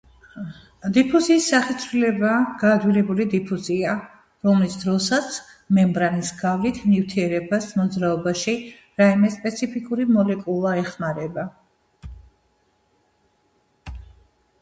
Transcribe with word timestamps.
დიფუზიის 0.93 1.49
სახეცვლილებაა 1.51 2.37
გაადვილებული 2.63 3.27
დიფუზია, 3.33 3.91
რომლის 4.47 4.77
დროსაც 4.85 5.37
მემბრანის 5.79 6.31
გავლით 6.41 6.81
ნივთიერებას 6.95 7.69
მოძრაობაში 7.83 8.57
რაიმე 9.03 9.33
სპეციფიკური 9.37 10.09
მოლეკულა 10.19 10.73
ეხმარება. 10.85 11.45